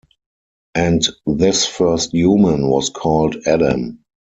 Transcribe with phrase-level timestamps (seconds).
[0.73, 3.99] And this first human was called Adam.